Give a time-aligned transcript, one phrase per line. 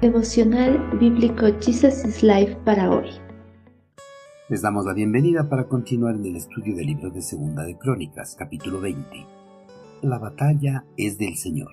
[0.00, 3.10] Devocional Bíblico Jesus is Life para hoy.
[4.48, 8.34] Les damos la bienvenida para continuar en el estudio del libro de Segunda de Crónicas,
[8.34, 9.26] capítulo 20.
[10.02, 11.70] La batalla es del Señor.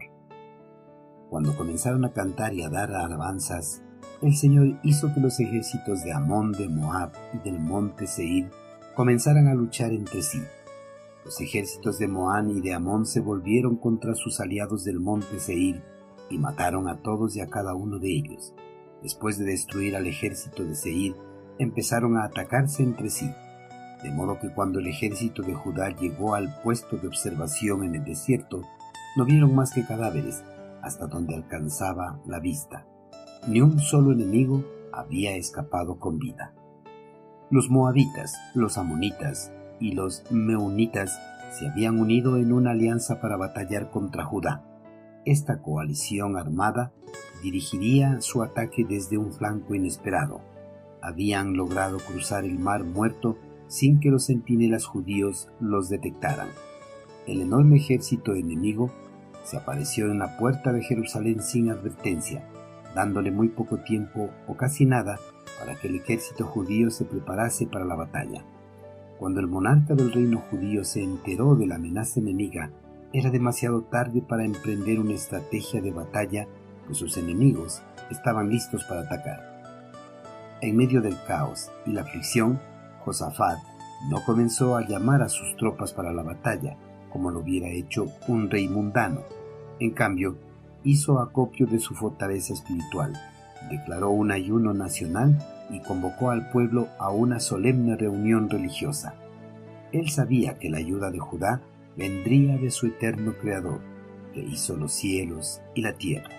[1.29, 3.81] Cuando comenzaron a cantar y a dar alabanzas,
[4.21, 8.49] el Señor hizo que los ejércitos de Amón, de Moab y del monte Seir
[8.95, 10.41] comenzaran a luchar entre sí.
[11.27, 15.83] Los ejércitos de Moán y de Amón se volvieron contra sus aliados del monte Seir
[16.29, 18.53] y mataron a todos y a cada uno de ellos.
[19.03, 21.17] Después de destruir al ejército de Seir,
[21.59, 23.29] empezaron a atacarse entre sí.
[24.03, 28.05] De modo que cuando el ejército de Judá llegó al puesto de observación en el
[28.05, 28.61] desierto,
[29.17, 30.45] no vieron más que cadáveres
[30.81, 32.87] hasta donde alcanzaba la vista.
[33.49, 36.53] Ni un solo enemigo había escapado con vida.
[37.49, 41.19] Los moabitas, los amonitas y los meunitas
[41.51, 44.63] se habían unido en una alianza para batallar contra Judá.
[45.25, 46.91] Esta coalición armada
[47.43, 50.41] dirigiría su ataque desde un flanco inesperado.
[51.01, 56.49] Habían logrado cruzar el mar muerto sin que los centinelas judíos los detectaran.
[57.27, 58.89] El enorme ejército enemigo
[59.43, 62.47] se apareció en la puerta de Jerusalén sin advertencia,
[62.95, 65.19] dándole muy poco tiempo o casi nada
[65.59, 68.45] para que el ejército judío se preparase para la batalla.
[69.19, 72.71] Cuando el monarca del reino judío se enteró de la amenaza enemiga,
[73.13, 76.47] era demasiado tarde para emprender una estrategia de batalla,
[76.85, 80.59] pues sus enemigos estaban listos para atacar.
[80.61, 82.59] En medio del caos y la aflicción,
[83.05, 83.59] Josafat
[84.09, 86.77] no comenzó a llamar a sus tropas para la batalla,
[87.11, 89.21] como lo hubiera hecho un rey mundano.
[89.79, 90.35] En cambio,
[90.83, 93.13] hizo acopio de su fortaleza espiritual
[93.69, 95.37] declaró un ayuno nacional
[95.69, 99.15] y convocó al pueblo a una solemne reunión religiosa.
[99.91, 101.61] Él sabía que la ayuda de Judá
[101.95, 103.81] vendría de su eterno Creador,
[104.33, 106.29] que hizo los cielos y la tierra.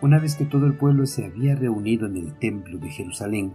[0.00, 3.54] Una vez que todo el pueblo se había reunido en el templo de Jerusalén,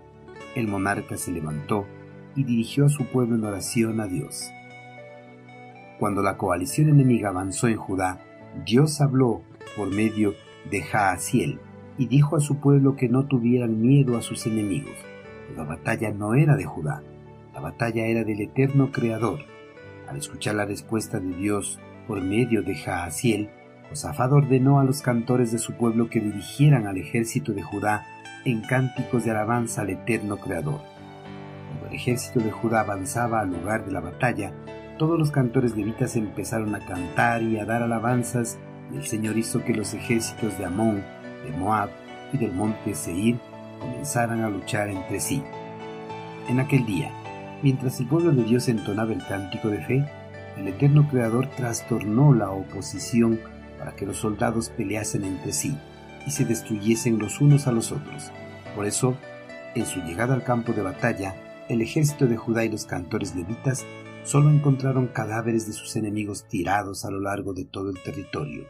[0.55, 1.85] el monarca se levantó
[2.35, 4.49] y dirigió a su pueblo en oración a Dios.
[5.99, 8.19] Cuando la coalición enemiga avanzó en Judá,
[8.65, 9.41] Dios habló
[9.75, 10.33] por medio
[10.71, 11.59] de Jaasiel,
[11.99, 14.95] y dijo a su pueblo que no tuvieran miedo a sus enemigos.
[15.55, 17.03] La batalla no era de Judá,
[17.53, 19.41] la batalla era del eterno Creador.
[20.07, 21.77] Al escuchar la respuesta de Dios
[22.07, 23.49] por medio de Jaasiel,
[23.89, 28.05] Josafat ordenó a los cantores de su pueblo que dirigieran al ejército de Judá
[28.45, 30.79] en cánticos de alabanza al eterno Creador.
[31.67, 34.53] Cuando el ejército de Judá avanzaba al lugar de la batalla,
[34.97, 38.57] todos los cantores levitas empezaron a cantar y a dar alabanzas,
[38.93, 41.03] y el Señor hizo que los ejércitos de Amón,
[41.43, 41.89] de Moab
[42.33, 43.37] y del monte Seir
[43.79, 45.41] comenzaran a luchar entre sí.
[46.47, 47.11] En aquel día,
[47.61, 50.05] mientras el pueblo de Dios entonaba el cántico de fe,
[50.57, 53.39] el eterno Creador trastornó la oposición
[53.77, 55.77] para que los soldados peleasen entre sí
[56.27, 58.31] y se destruyesen los unos a los otros.
[58.75, 59.15] Por eso,
[59.75, 61.35] en su llegada al campo de batalla,
[61.69, 63.85] el ejército de Judá y los cantores levitas
[64.23, 68.65] solo encontraron cadáveres de sus enemigos tirados a lo largo de todo el territorio.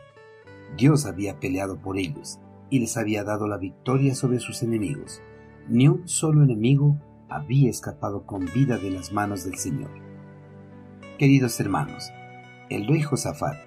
[0.77, 5.21] Dios había peleado por ellos y les había dado la victoria sobre sus enemigos.
[5.67, 6.97] Ni un solo enemigo
[7.29, 9.91] había escapado con vida de las manos del Señor.
[11.17, 12.11] Queridos hermanos,
[12.69, 13.57] el rey Josafat,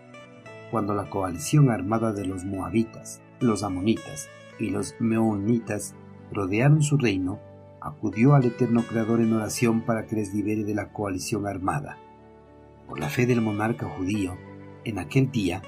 [0.71, 5.95] cuando la coalición armada de los moabitas, los amonitas y los meonitas
[6.33, 7.41] rodearon su reino,
[7.81, 11.99] acudió al eterno Creador en oración para que les libere de la coalición armada.
[12.89, 14.37] Por la fe del monarca judío,
[14.85, 15.63] en aquel día,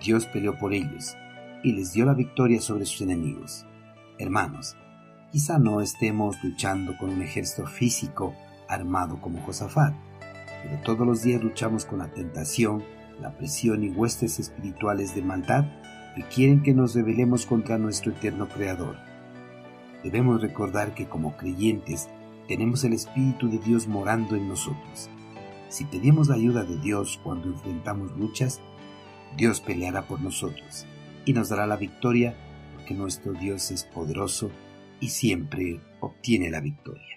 [0.00, 1.16] Dios peleó por ellos
[1.62, 3.66] y les dio la victoria sobre sus enemigos.
[4.18, 4.76] Hermanos,
[5.32, 8.34] quizá no estemos luchando con un ejército físico
[8.68, 9.94] armado como Josafat,
[10.62, 12.82] pero todos los días luchamos con la tentación,
[13.20, 15.64] la presión y huestes espirituales de maldad
[16.14, 18.96] que quieren que nos rebelemos contra nuestro eterno Creador.
[20.02, 22.08] Debemos recordar que como creyentes
[22.46, 25.10] tenemos el Espíritu de Dios morando en nosotros.
[25.68, 28.60] Si pedimos la ayuda de Dios cuando enfrentamos luchas,
[29.36, 30.86] Dios peleará por nosotros
[31.28, 32.34] y nos dará la victoria
[32.74, 34.50] porque nuestro Dios es poderoso
[34.98, 37.07] y siempre obtiene la victoria.